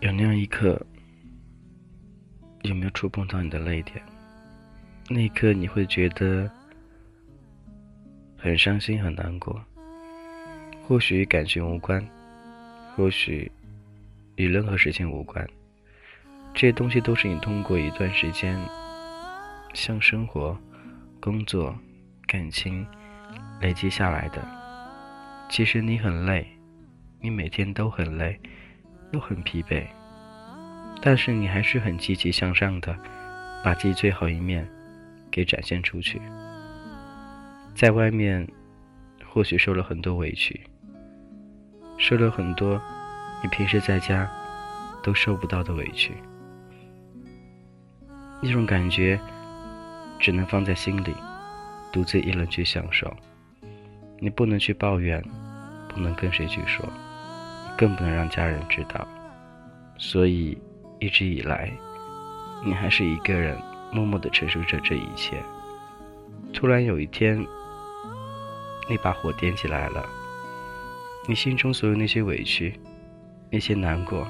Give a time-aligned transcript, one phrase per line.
[0.00, 0.80] 有那样一刻，
[2.62, 4.02] 有没有触碰到你的泪点？
[5.08, 6.50] 那一刻你会觉得
[8.36, 9.60] 很伤心、很难过。
[10.86, 12.06] 或许与感情无关，
[12.94, 13.50] 或许
[14.36, 15.44] 与任何事情无关。
[16.54, 18.56] 这些东西都是你通过一段时间，
[19.74, 20.56] 像生活、
[21.20, 21.76] 工作、
[22.26, 22.86] 感情
[23.60, 24.46] 累积下来的。
[25.48, 26.46] 其实你很累，
[27.20, 28.38] 你每天都很累，
[29.12, 29.86] 又很疲惫，
[31.00, 32.96] 但是你还是很积极向上的，
[33.62, 34.68] 把自己最好一面
[35.30, 36.20] 给展现出去。
[37.74, 38.46] 在外面，
[39.28, 40.60] 或许受了很多委屈。
[41.98, 42.78] 受了很多
[43.42, 44.30] 你平时在家
[45.02, 46.12] 都受不到的委屈，
[48.42, 49.18] 那种感觉
[50.18, 51.14] 只能放在心里，
[51.92, 53.14] 独自一人去享受。
[54.18, 55.22] 你不能去抱怨，
[55.88, 56.88] 不能跟谁去说，
[57.76, 59.06] 更不能让家人知道。
[59.98, 60.56] 所以
[60.98, 61.70] 一直以来，
[62.64, 63.56] 你还是一个人
[63.92, 65.42] 默默的承受着这一切。
[66.52, 67.44] 突然有一天，
[68.88, 70.06] 那把火点起来了。
[71.28, 72.78] 你心中所有那些委屈，
[73.50, 74.26] 那些难过，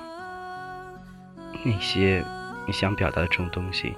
[1.65, 2.25] 那些
[2.67, 3.95] 你想表达的这种东西，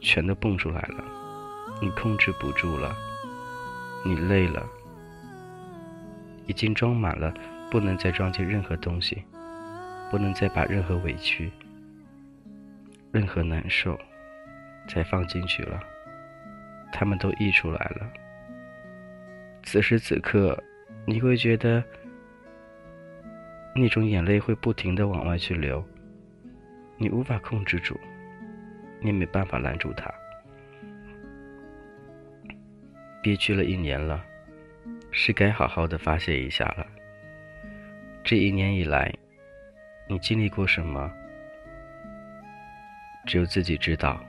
[0.00, 1.04] 全都蹦出来了。
[1.80, 2.96] 你控制不住了，
[4.04, 4.66] 你累了，
[6.46, 7.32] 已经装满了，
[7.70, 9.22] 不能再装进任何东西，
[10.10, 11.50] 不能再把任何委屈、
[13.12, 13.98] 任何难受
[14.88, 15.80] 再放进去了，
[16.92, 18.08] 他们都溢出来了。
[19.62, 20.62] 此时此刻。
[21.08, 21.84] 你会觉得
[23.76, 25.84] 那种眼泪会不停的往外去流，
[26.96, 27.96] 你无法控制住，
[29.06, 30.12] 你没办法拦住他。
[33.22, 34.24] 憋屈了一年了，
[35.10, 36.86] 是该好好的发泄一下了。
[38.24, 39.12] 这一年以来，
[40.08, 41.12] 你经历过什么？
[43.24, 44.20] 只有自己知道。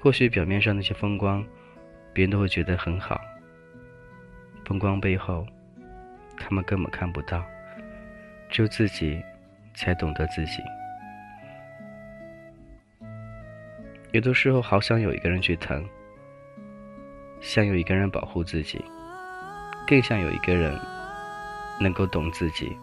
[0.00, 1.44] 或许表面上那些风光，
[2.14, 3.20] 别人都会觉得很好。
[4.64, 5.46] 风光背后，
[6.38, 7.44] 他们根本看不到，
[8.48, 9.22] 只有自己
[9.74, 10.62] 才懂得自己。
[14.12, 15.84] 有的时候，好想有一个人去疼，
[17.40, 18.84] 想有一个人保护自己，
[19.86, 20.76] 更想有一个人
[21.80, 22.76] 能够懂自己。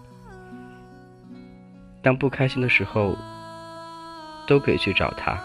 [2.01, 3.17] 当不开心的时候，
[4.47, 5.37] 都可以去找他，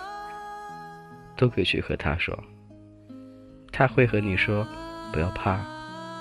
[1.37, 2.39] 都可以去和他说，
[3.73, 4.65] 他会和你说
[5.13, 5.59] ：“不要怕。”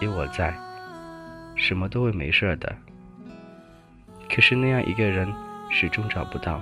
[0.02, 0.52] 有我在，
[1.56, 2.76] 什么都会没事的。
[4.28, 5.32] 可是那样一个人
[5.70, 6.60] 始终找不到，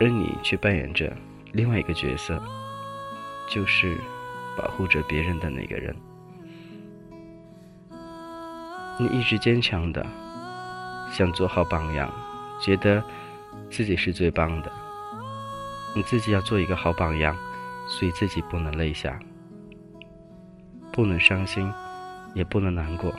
[0.00, 1.14] 而你却扮演着
[1.54, 2.42] 另外一个角色，
[3.48, 3.96] 就是
[4.56, 5.94] 保护着别人的那个人。
[8.98, 10.04] 你一直坚强的，
[11.12, 12.12] 想做好榜样，
[12.60, 13.02] 觉得
[13.70, 14.72] 自己是最棒的。
[15.94, 17.36] 你自己要做一个好榜样，
[17.86, 19.18] 所以自己不能泪下。
[20.92, 21.72] 不能伤心，
[22.34, 23.14] 也不能难过。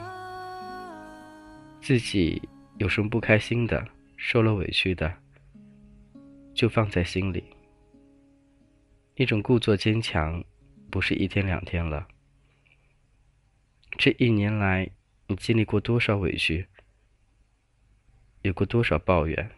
[1.80, 2.42] 自己
[2.76, 3.82] 有什么不开心的、
[4.18, 5.10] 受了委屈的，
[6.54, 7.44] 就放在心里。
[9.18, 10.44] 一种故作坚强，
[10.90, 12.06] 不是一天两天了。
[13.96, 14.90] 这一年来，
[15.26, 16.66] 你经历过多少委屈？
[18.42, 19.50] 有过多少抱怨？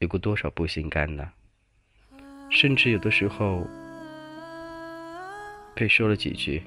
[0.00, 1.30] 有过多少不心甘呢？
[2.50, 3.64] 甚至有的时候，
[5.76, 6.60] 被说了几句。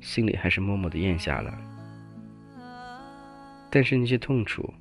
[0.00, 1.56] 心里还是默默的咽下了，
[3.70, 4.74] 但是那些痛楚，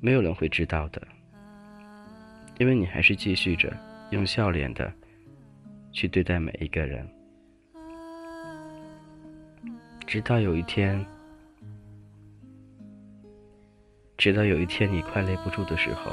[0.00, 1.00] 没有人会知道的，
[2.58, 3.74] 因为你还是继续着
[4.10, 4.92] 用笑脸的
[5.92, 7.08] 去对待每一个人，
[10.06, 11.04] 直到有一天，
[14.16, 16.12] 直到有一天你快累不住的时候，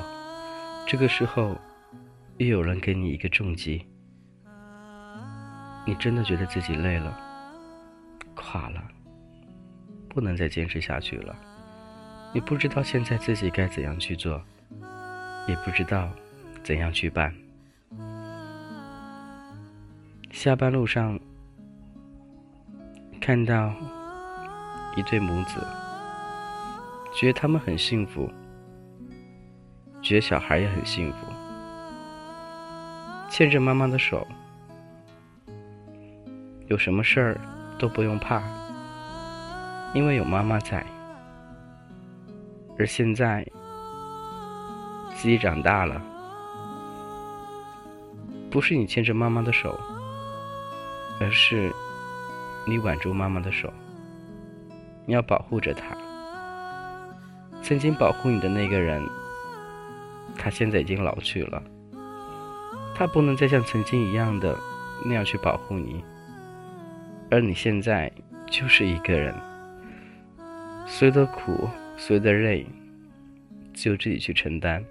[0.87, 1.55] 这个时候，
[2.37, 3.85] 又有人给你一个重击，
[5.85, 7.19] 你真的觉得自己累了。
[8.35, 8.83] 垮了，
[10.09, 11.35] 不能再坚持下去了。
[12.33, 14.43] 你不知道现在自己该怎样去做，
[15.47, 16.09] 也不知道
[16.63, 17.31] 怎样去办。
[20.33, 21.17] 下班路上
[23.21, 23.71] 看到
[24.97, 25.63] 一对母子，
[27.13, 28.27] 觉得他们很幸福，
[30.01, 31.27] 觉得小孩也很幸福，
[33.29, 34.27] 牵着妈妈的手，
[36.65, 37.39] 有什么事儿？
[37.77, 38.41] 都不用怕，
[39.93, 40.83] 因为有妈妈在。
[42.79, 43.45] 而现在
[45.13, 46.01] 自己长大了，
[48.49, 49.79] 不是你牵着妈妈的手，
[51.23, 51.71] 而是
[52.67, 53.71] 你挽住妈妈的手。
[55.05, 55.97] 你要保护着她。
[57.61, 59.01] 曾经保护你的那个人，
[60.37, 61.63] 他现在已经老去了。
[62.93, 64.53] 他不能再像曾经一样的
[65.05, 66.03] 那样去保护你，
[67.31, 68.11] 而你现在
[68.47, 69.33] 就是一个人，
[70.85, 72.67] 所有的苦，所有的累，
[73.73, 74.83] 只有自己去承担。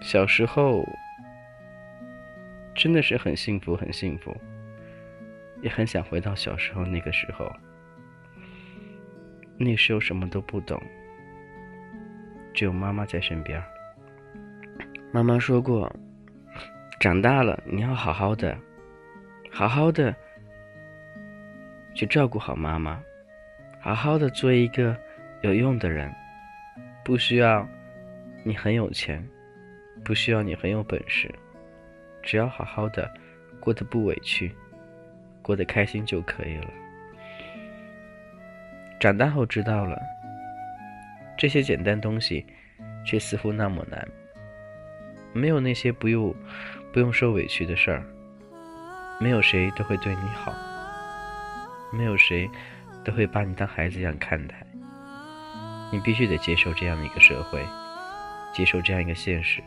[0.00, 0.84] 小时候
[2.74, 4.34] 真的是很幸福，很幸福，
[5.62, 7.50] 也很想回到小时候那个时候。
[9.58, 10.80] 那时候什么都不懂，
[12.54, 13.62] 只有妈妈在身边。
[15.12, 15.94] 妈妈说过，
[16.98, 18.56] 长大了你要好好的，
[19.50, 20.14] 好好的
[21.94, 23.02] 去照顾好妈妈，
[23.80, 24.96] 好好的做一个
[25.42, 26.10] 有用的人。
[27.04, 27.68] 不需要
[28.44, 29.22] 你很有钱，
[30.04, 31.30] 不需要你很有本事，
[32.22, 33.10] 只要好好的
[33.58, 34.54] 过得不委屈，
[35.42, 36.68] 过得开心就可以了。
[38.98, 40.00] 长大后知道了，
[41.36, 42.44] 这些简单东西，
[43.04, 44.06] 却似乎那么难。
[45.32, 46.34] 没有那些不用
[46.92, 48.02] 不用受委屈的事儿，
[49.20, 50.52] 没有谁都会对你好，
[51.92, 52.50] 没有谁
[53.04, 54.66] 都会把你当孩子一样看待。
[55.92, 57.64] 你必须得接受这样的一个社会，
[58.52, 59.62] 接受这样一个现实，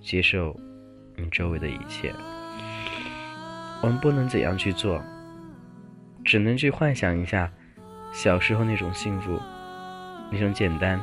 [0.00, 0.58] 接受
[1.22, 2.12] 你周围的一切。
[3.80, 5.02] 我们不能怎样去做，
[6.24, 7.50] 只能去幻想一下。
[8.12, 9.40] 小时候那种幸福，
[10.30, 11.00] 那种简单，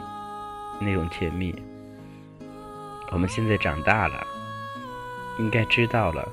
[0.79, 1.55] 那种甜蜜。
[3.11, 4.23] 我们现在长大了，
[5.39, 6.27] 应该知道了，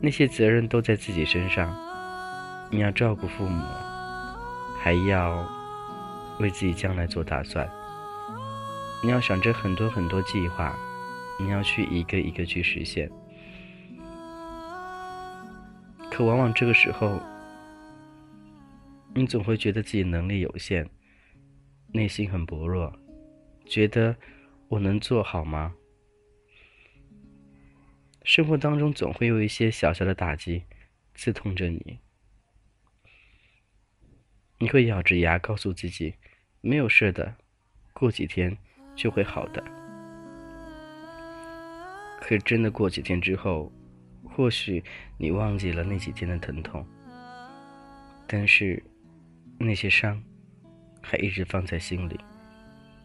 [0.00, 1.74] 那些责任都在自己身上。
[2.70, 3.66] 你要照顾父母，
[4.80, 5.44] 还要
[6.38, 7.68] 为自己将来做打算。
[9.02, 10.72] 你要想着很多很多计划，
[11.38, 13.10] 你要去一个一个去实现。
[16.10, 17.20] 可往往这个时候。
[19.14, 20.88] 你总会觉得自己能力有限，
[21.88, 22.90] 内心很薄弱，
[23.66, 24.16] 觉得
[24.68, 25.74] 我能做好吗？
[28.24, 30.62] 生活当中总会有一些小小的打击，
[31.14, 31.98] 刺痛着你。
[34.60, 36.14] 你会咬着牙告诉自己，
[36.62, 37.34] 没有事的，
[37.92, 38.56] 过几天
[38.96, 39.81] 就会好的。
[42.24, 43.70] 可真的过几天之后，
[44.24, 44.82] 或许
[45.18, 46.86] 你忘记了那几天的疼痛，
[48.28, 48.82] 但是。
[49.58, 50.20] 那些伤，
[51.00, 52.18] 还一直放在心里，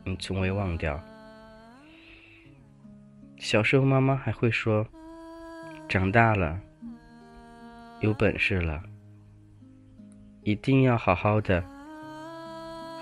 [0.04, 1.00] 你从未忘掉。
[3.38, 4.88] 小时候，妈妈还会说
[5.88, 6.60] ：“长大了，
[8.00, 8.82] 有本事了，
[10.42, 11.64] 一定要好好的，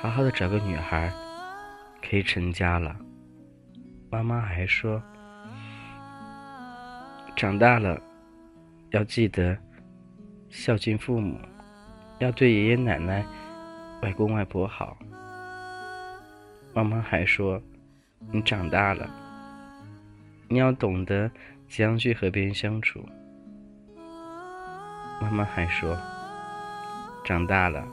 [0.02, 1.10] 好好的找个女孩，
[2.02, 2.94] 可以成家了。”
[4.12, 5.02] 妈妈还说
[7.36, 8.02] ：“长大了，
[8.92, 9.58] 要记得
[10.50, 11.38] 孝敬父母，
[12.20, 13.26] 要对爷爷奶奶。”
[14.02, 14.98] 外公外婆好，
[16.74, 17.60] 妈妈还说
[18.32, 19.10] ：“你长大了，
[20.48, 21.32] 你要懂得
[21.68, 23.04] 怎样去和别人相处。”
[25.20, 25.98] 妈妈还说
[27.26, 27.88] ：“长大了，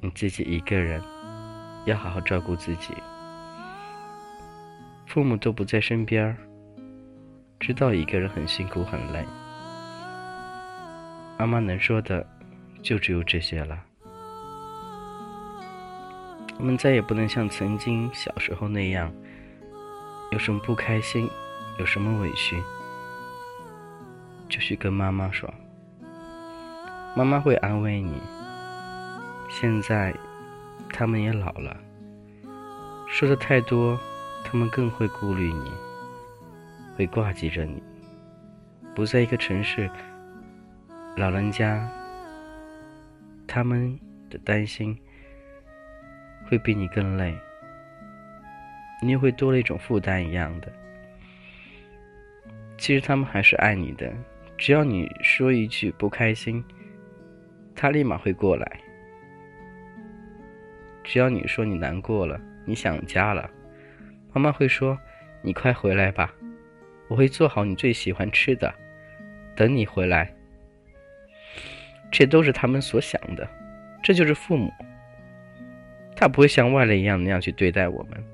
[0.00, 1.00] 你自己一个人
[1.84, 2.94] 要好好照顾自己。
[5.06, 6.36] 父母都不在身边，
[7.58, 9.24] 知道一个人很辛苦很累。”
[11.38, 12.26] 妈妈能说的
[12.82, 13.78] 就只有这些了。
[16.58, 19.12] 我们再也不能像曾经小时候那样，
[20.32, 21.28] 有什么不开心，
[21.78, 22.56] 有什么委屈，
[24.48, 25.52] 就去跟妈妈说。
[27.14, 28.20] 妈妈会安慰你。
[29.50, 30.14] 现在，
[30.90, 31.76] 他们也老了，
[33.06, 33.98] 说的太多，
[34.44, 35.70] 他们更会顾虑你，
[36.96, 37.82] 会挂记着你。
[38.94, 39.88] 不在一个城市，
[41.16, 41.88] 老人家，
[43.46, 43.98] 他们
[44.28, 44.96] 的担心。
[46.48, 47.36] 会比你更累，
[49.02, 50.72] 你也会多了一种负担一样的。
[52.78, 54.14] 其实他们还是爱你的，
[54.56, 56.64] 只要你说一句不开心，
[57.74, 58.80] 他立马会过来。
[61.02, 63.50] 只要你说你难过了，你想家了，
[64.32, 64.96] 妈妈会说
[65.42, 66.32] ：“你快回来吧，
[67.08, 68.72] 我会做好你最喜欢吃的，
[69.54, 70.32] 等你回来。”
[72.10, 73.46] 这都是他们所想的，
[74.02, 74.72] 这就是父母。
[76.14, 78.24] 他不会像外人一样那样去对待我们，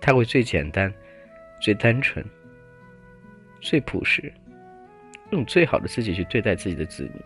[0.00, 0.90] 他会最简单、
[1.60, 2.24] 最单纯、
[3.60, 4.32] 最朴实，
[5.32, 7.20] 用最好的自己去对待自己的子女。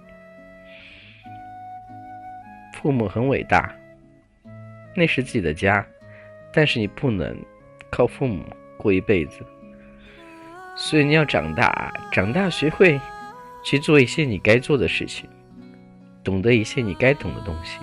[2.73, 3.73] 父母很伟大，
[4.97, 5.87] 那是自己的家，
[6.53, 7.37] 但是你不能
[7.91, 8.45] 靠父母
[8.79, 9.45] 过一辈子。
[10.81, 13.01] 所以你要长大，长大学会
[13.65, 15.29] 去做一些你该做的事情，
[16.23, 17.79] 懂得一些你该懂的东西。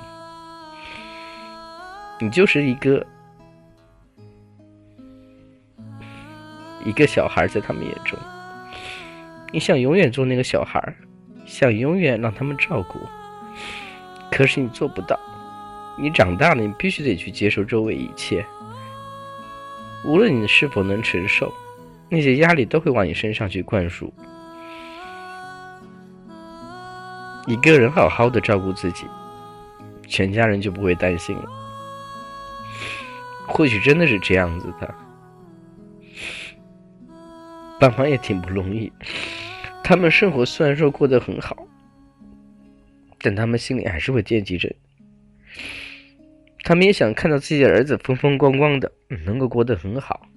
[2.21, 3.05] 你就是一个
[6.85, 8.17] 一个小孩，在他们眼中，
[9.51, 10.81] 你想永远做那个小孩，
[11.45, 12.97] 想永远让他们照顾，
[14.31, 15.19] 可是你做不到。
[15.97, 18.45] 你长大了，你必须得去接受周围一切，
[20.05, 21.53] 无论你是否能承受。
[22.09, 24.13] 那些压力都会往你身上去灌输。
[27.47, 29.05] 一个人好好的照顾自己，
[30.07, 31.43] 全家人就不会担心了。
[33.47, 34.95] 或许真的是这样子的，
[37.79, 38.91] 爸妈也挺不容易。
[39.83, 41.55] 他们生活虽然说过得很好，
[43.19, 44.75] 但他们心里还是会惦记着。
[46.63, 48.91] 他们也想看到自己的儿子风风光光的，
[49.25, 50.27] 能够过得很好。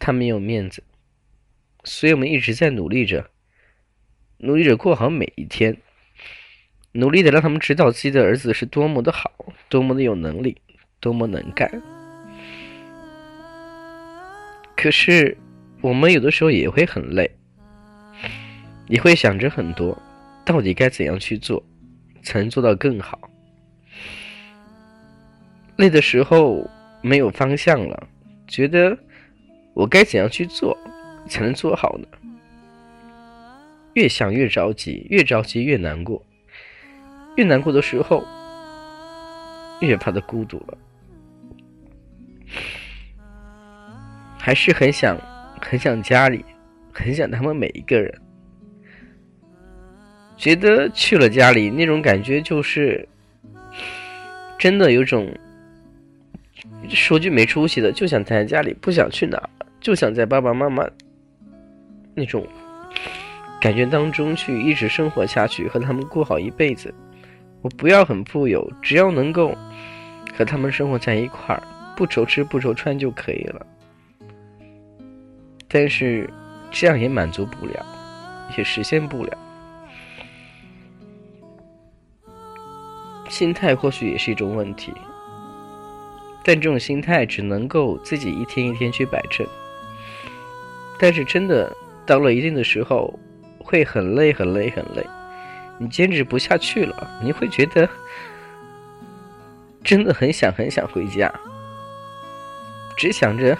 [0.00, 0.82] 他没有面子，
[1.84, 3.30] 所以我们一直在努力着，
[4.38, 5.76] 努力着过好每一天，
[6.92, 9.30] 努力的让他们知道自己的儿子是多么的好，
[9.68, 10.56] 多么的有能力，
[11.00, 11.70] 多么能干。
[14.74, 15.36] 可是，
[15.82, 17.30] 我们有的时候也会很累，
[18.88, 19.96] 也会想着很多，
[20.46, 21.62] 到底该怎样去做，
[22.22, 23.20] 才能做到更好？
[25.76, 26.66] 累的时候
[27.02, 28.08] 没有方向了，
[28.48, 28.98] 觉得。
[29.74, 30.76] 我该怎样去做
[31.28, 32.06] 才能做好呢？
[33.94, 36.24] 越想越着急，越着急越难过，
[37.36, 38.24] 越难过的时候，
[39.80, 40.78] 越怕他孤独了。
[44.38, 45.18] 还是很想，
[45.60, 46.44] 很想家里，
[46.92, 48.20] 很想他们每一个人。
[50.36, 53.06] 觉得去了家里那种感觉，就是
[54.58, 55.36] 真的有种
[56.88, 59.50] 说句没出息的，就想待在家里，不想去哪。
[59.80, 60.86] 就想在爸爸妈妈
[62.14, 62.46] 那种
[63.60, 66.94] 感觉当中去一直生活下去，和他们过好一辈子。
[67.62, 69.54] 我不要很富有，只要能够
[70.34, 71.62] 和他们生活在一块儿，
[71.96, 73.66] 不愁吃不愁穿就可以了。
[75.68, 76.28] 但是
[76.70, 77.84] 这样也满足不了，
[78.56, 79.38] 也实现不了。
[83.28, 84.92] 心态或许也是一种问题，
[86.42, 89.46] 但这种心态只能够自己一天一天去摆正。
[91.02, 93.18] 但是真的到了一定的时候，
[93.58, 95.02] 会很累很累很累，
[95.78, 97.88] 你坚持不下去了，你会觉得
[99.82, 101.32] 真的很想很想回家，
[102.98, 103.56] 只想着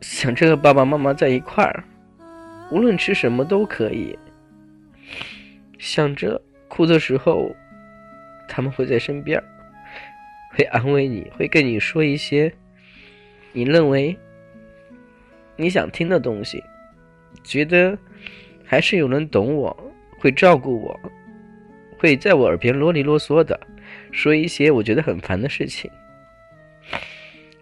[0.00, 1.84] 想着和爸爸妈妈在一块儿，
[2.70, 4.18] 无论吃什么都可以，
[5.78, 7.54] 想着哭的时候
[8.48, 9.38] 他们会在身边，
[10.54, 12.50] 会安慰你，会跟你说一些。
[13.52, 14.16] 你认为
[15.56, 16.62] 你想听的东西，
[17.42, 17.98] 觉得
[18.64, 21.00] 还是有人懂我，会照顾我，
[21.98, 23.58] 会在我耳边啰里啰嗦的
[24.12, 25.90] 说一些我觉得很烦的事情。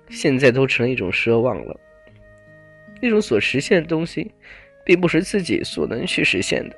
[0.09, 1.81] 现在都成了一种奢望了，
[3.01, 4.31] 那种所实现的东西，
[4.85, 6.77] 并不是自己所能去实现的。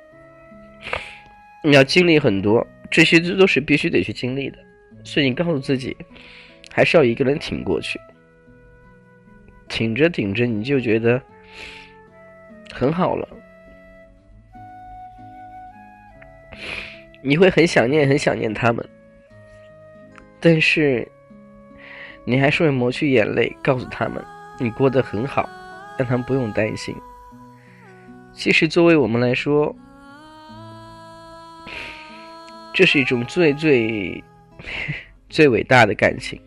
[1.63, 4.57] 你要经历很多，这些都是必须得去经历的，
[5.03, 5.95] 所以你告诉自己，
[6.71, 7.99] 还是要一个人挺过去。
[9.69, 11.21] 挺着挺着，你就觉得
[12.73, 13.27] 很好了。
[17.21, 18.87] 你会很想念，很想念他们，
[20.39, 21.07] 但是
[22.25, 24.23] 你还是会抹去眼泪，告诉他们
[24.57, 25.47] 你过得很好，
[25.97, 26.95] 让他们不用担心。
[28.33, 29.75] 其实，作为我们来说，
[32.73, 34.23] 这是一种最最
[35.29, 36.41] 最伟大的感情，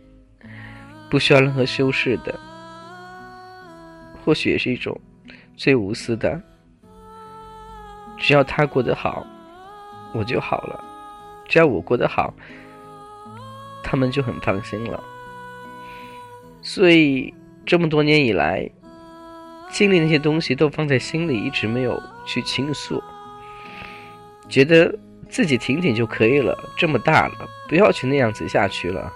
[1.11, 2.38] 不需要任何修饰的。
[4.25, 4.99] 或许也是一种
[5.57, 6.41] 最无私的，
[8.17, 9.26] 只要他过得好，
[10.14, 10.83] 我就好了；
[11.49, 12.33] 只要我过得好，
[13.83, 15.02] 他们就很放心了。
[16.61, 17.35] 所以
[17.67, 18.71] 这么多年以来，
[19.71, 23.02] 经历那些东西都放在心里，一直没有去倾诉，
[24.49, 24.97] 觉得
[25.29, 26.57] 自己挺挺就可以了。
[26.76, 29.12] 这么大了，不要去那样子下去了。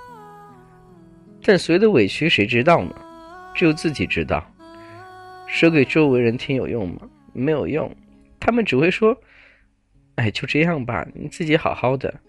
[1.44, 2.92] 但所有的委屈谁知道呢？
[3.54, 4.44] 只有自己知道。
[5.56, 7.08] 说给周围人听有用吗？
[7.32, 7.96] 没有用，
[8.38, 9.18] 他们只会说
[10.16, 12.20] ：“哎，就这样吧，你自己好好的，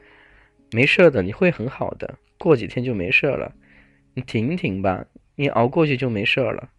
[0.71, 3.53] 没事的，你会很好的，过几天就没事了，
[4.13, 6.69] 你挺挺吧，你熬过去就没事了。”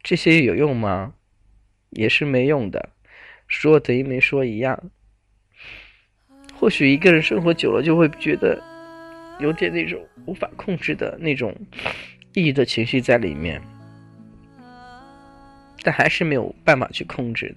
[0.00, 1.14] 这些有用吗？
[1.90, 2.90] 也是没用的，
[3.48, 4.92] 说等于没说一样。
[6.54, 8.62] 或许一个人生活久了，就会觉得
[9.40, 11.52] 有点那种无法控制的那种
[12.34, 13.60] 抑郁的情绪在里面，
[15.82, 17.56] 但还是没有办法去控制的。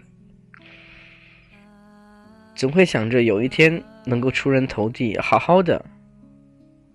[2.56, 5.84] 总会想着有一天能够出人头地，好好的，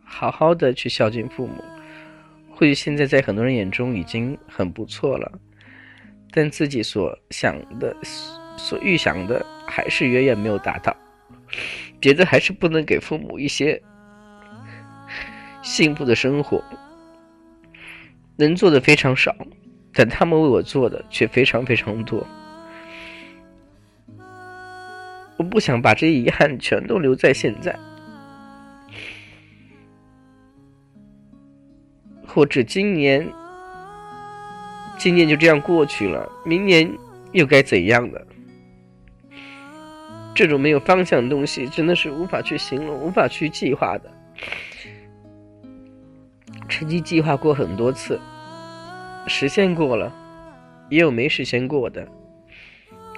[0.04, 1.64] 好好的去孝敬父母。
[2.50, 5.30] 或许现在在很多人眼中已经很不错了，
[6.30, 7.94] 但自己所想的、
[8.56, 10.96] 所预想的还是远远没有达到。
[12.00, 13.80] 觉得还是不能给父母一些
[15.62, 16.62] 幸福的生活，
[18.36, 19.34] 能做的非常少，
[19.98, 22.26] 但他们为我做的却非常非常多。
[25.38, 27.74] 我不想把这些遗憾全都留在现在，
[32.26, 33.26] 或者今年，
[34.98, 36.92] 今年就这样过去了，明年
[37.32, 38.26] 又该怎样的？
[40.34, 44.12] 这种没有方向的东西，真的是无法去形容、无法去计划的。
[46.68, 48.20] 曾经计划过很多次，
[49.26, 50.12] 实现过了，
[50.88, 52.06] 也有没实现过的，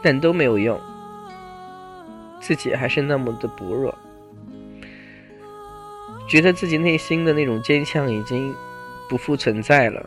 [0.03, 0.81] 但都没有用。
[2.41, 3.93] 自己还是那么的薄弱，
[6.29, 8.55] 觉得自己内心的那种坚强已经
[9.09, 10.07] 不复存在了。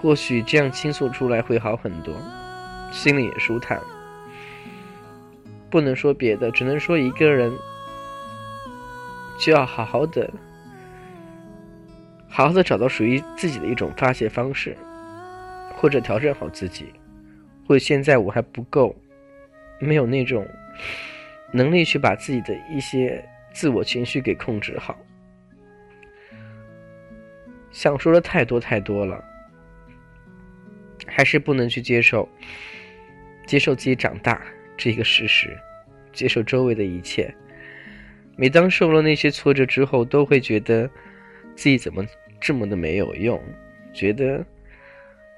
[0.00, 2.14] 或许这样倾诉出来会好很多，
[2.90, 3.80] 心里也舒坦。
[5.70, 7.52] 不能说别的，只能说一个人
[9.38, 10.30] 就要好好的、
[12.36, 14.76] 好好的找到属于自己的一种发泄方式，
[15.74, 16.92] 或者调整好自己。
[17.66, 18.94] 或者现在我还不够。
[19.78, 20.46] 没有那种
[21.50, 24.98] 能力去把自己的一些自我情绪给控制好，
[27.70, 29.22] 想说的太多太多了，
[31.06, 32.26] 还是不能去接受，
[33.46, 34.42] 接受自己长大
[34.76, 35.54] 这个事实，
[36.12, 37.34] 接受周围的一切。
[38.34, 40.88] 每当受了那些挫折之后，都会觉得
[41.54, 42.02] 自己怎么
[42.40, 43.40] 这么的没有用，
[43.92, 44.44] 觉得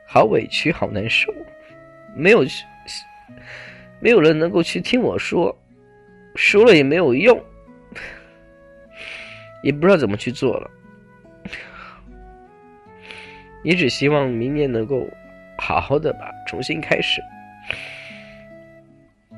[0.06, 1.32] 好委屈、好难受，
[2.14, 2.44] 没有。
[4.00, 5.52] 没有人能够去听我说，
[6.36, 7.36] 说了也没有用，
[9.60, 10.70] 也不知道怎么去做了。
[13.64, 15.04] 也只希望明年能够
[15.58, 17.20] 好好的吧，重新开始。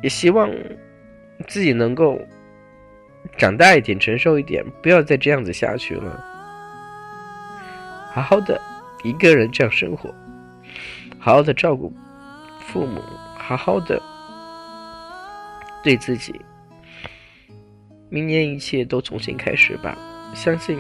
[0.03, 0.51] 也希望
[1.49, 2.21] 自己能够
[3.39, 6.23] 长大一点，成熟一点，不要再这样子下去了。
[8.13, 8.61] 好好的
[9.05, 10.15] 一个人这样生活，
[11.19, 11.93] 好好的照顾
[12.61, 13.01] 父母，
[13.37, 14.01] 好好的。
[15.83, 16.39] 对自己，
[18.11, 19.97] 明年一切都重新开始吧，
[20.35, 20.79] 相信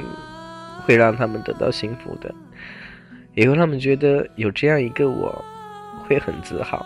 [0.84, 2.34] 会让他们得到幸福的，
[3.34, 5.42] 也会让他们觉得有这样一个我，
[6.06, 6.84] 会很自豪。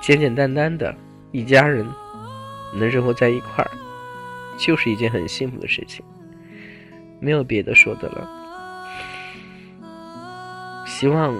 [0.00, 0.92] 简简单单的
[1.30, 1.86] 一家人
[2.74, 3.70] 能生活在一块儿，
[4.58, 6.04] 就是一件很幸福的事情，
[7.22, 8.28] 没有别的说的了。
[10.84, 11.32] 希望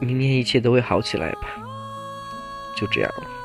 [0.00, 1.56] 明年一切都会好起来吧。
[2.76, 3.35] 就这样了。